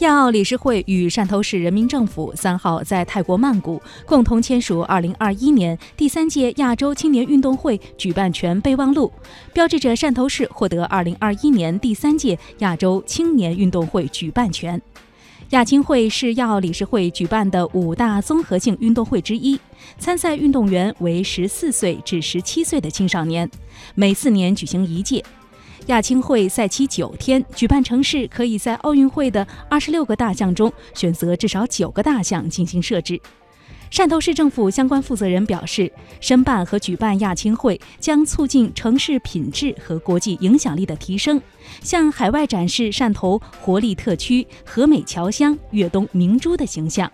[0.00, 9.10] 亚奥理事会与汕头市人民政府三号在泰国曼谷共同签署2021年第三届亚洲青年运动会举办权备忘录，
[9.54, 14.80] 标志着汕头市获得2021年第三届亚洲青年运动会举办权。
[15.50, 19.58] 亚青会是亚奥理事会举办的五大综合性运动会之一，
[19.98, 23.48] 参赛运动员为14岁至17岁的青少年，
[23.94, 25.24] 每四年举行一届。
[25.86, 33.20] 亚青会赛期九天，举办城市可以在奥运会的二十六个大项中选择至少九个大项进行设置。
[33.88, 41.40] 汕头市政府相关负责人表示，申办和举办亚青会将促进城市品质和国际影响力的提升，
[41.82, 47.08] 向海外展示汕头活力特区、和美侨乡、粤东明珠的形象。